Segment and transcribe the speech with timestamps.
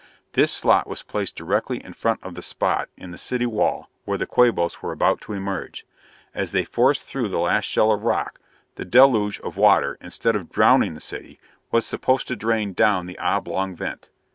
[0.31, 4.17] This slot was placed directly in front of the spot in the city wall where
[4.17, 5.85] the Quabos were about to emerge.
[6.33, 8.39] As they forced through the last shell of rock,
[8.77, 13.19] the deluge of water, instead of drowning the city, was supposed to drain down the
[13.19, 14.09] oblong vent.